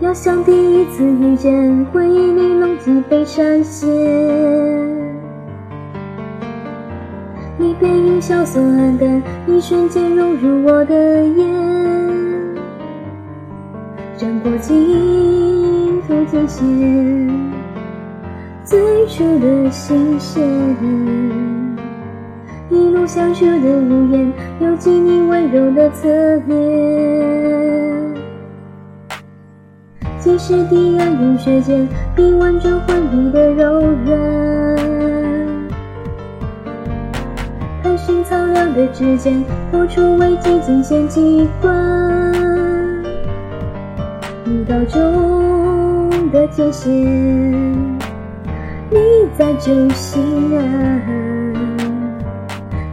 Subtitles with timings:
[0.00, 3.86] 要像第一次遇见，回忆里笼几杯闪现。
[7.58, 12.56] 你背影萧索暗淡，一瞬间融入我的眼，
[14.16, 16.66] 斩过尽头界线，
[18.64, 20.42] 最初的新鲜。
[22.70, 26.08] 一路相处的无言，犹记你温柔的侧
[26.46, 27.49] 脸。
[30.20, 34.20] 即使堤岸冰雪间，臂弯着回忆的柔软。
[37.82, 41.72] 探寻苍凉的指尖，透出危机惊险机关。
[44.46, 46.90] 舞蹈中的界限，
[48.90, 48.98] 你
[49.38, 50.62] 在救心啊。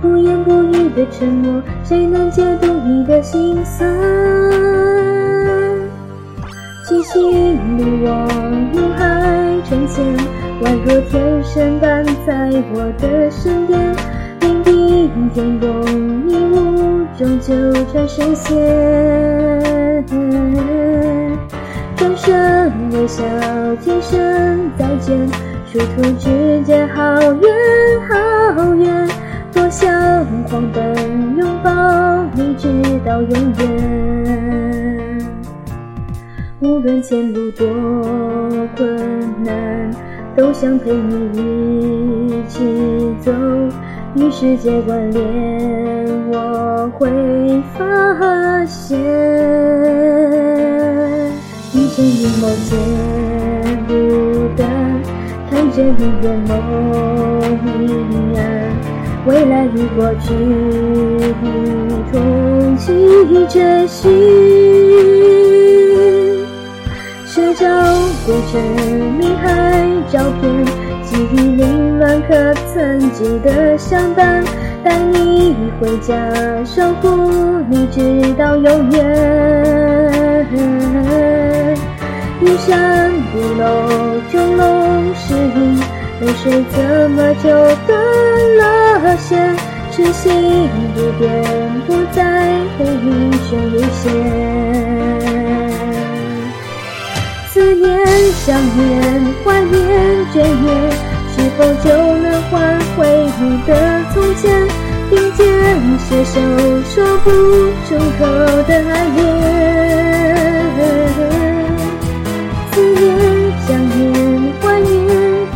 [0.00, 4.85] 不言不语的沉默，谁能解读你的心酸？
[6.96, 8.26] 七星路往
[8.72, 9.04] 云海
[9.68, 10.02] 成仙，
[10.62, 13.94] 宛若天神般在我的身边。
[14.40, 15.68] 命定天宫，
[16.26, 17.52] 你雾中纠
[17.92, 18.56] 缠神仙。
[21.96, 23.22] 转身微笑，
[23.82, 25.18] 今生再见，
[25.66, 27.44] 殊途之间好远
[28.08, 29.06] 好远。
[29.52, 29.92] 多想
[30.48, 31.70] 狂奔拥抱
[32.34, 32.68] 你，直
[33.04, 34.15] 到永远。
[36.76, 37.66] 无论前路多
[38.76, 39.90] 困难，
[40.36, 42.60] 都想陪你一起
[43.22, 43.32] 走。
[44.14, 45.24] 与世界关联，
[46.28, 47.08] 我会
[47.78, 49.00] 发现。
[51.72, 52.78] 遇见你某见
[53.86, 53.94] 不
[54.54, 54.62] 得，
[55.48, 56.50] 看着你眼眸
[57.64, 58.38] 明暗。
[59.26, 60.34] 未来与过去
[61.42, 61.44] 一
[62.12, 62.84] 同期
[63.48, 64.65] 追寻，
[68.26, 68.60] 过程
[69.16, 70.64] 迷海照片，
[71.04, 74.42] 记忆凌乱可曾记得相伴，
[74.82, 76.12] 带你回家，
[76.64, 77.06] 守护
[77.70, 80.46] 你直到永远。
[82.40, 84.64] 玉山古楼，钟楼
[85.14, 85.78] 石影，
[86.20, 87.48] 泪水怎么就
[87.86, 87.96] 断
[88.58, 89.16] 了？
[89.18, 89.54] 线，
[89.92, 91.44] 痴心不变，
[91.86, 92.42] 不再
[92.76, 94.65] 回忆却无限。
[97.86, 97.94] 念、
[98.32, 98.44] 想
[98.76, 98.84] 念、
[99.44, 99.74] 怀念、
[100.34, 100.66] 眷恋，
[101.32, 101.86] 是否就
[102.18, 102.52] 能换
[102.96, 102.98] 回
[103.40, 103.70] 你的
[104.12, 104.44] 从前？
[105.08, 105.46] 并肩
[105.98, 106.34] 携手，
[106.90, 107.30] 说不
[107.86, 108.20] 出口
[108.66, 109.18] 的爱恋。
[112.72, 113.04] 思念、
[113.66, 114.02] 想念、
[114.60, 114.90] 怀念、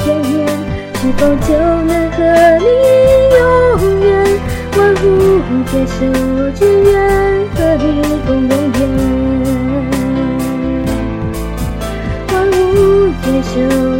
[0.00, 0.38] 眷恋，
[0.94, 1.48] 是否就
[1.82, 2.18] 能和
[2.60, 2.64] 你？
[5.66, 5.90] 携手
[6.54, 7.09] 之约。
[13.52, 13.99] soon.